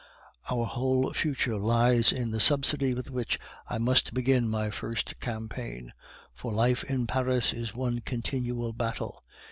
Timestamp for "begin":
4.15-4.49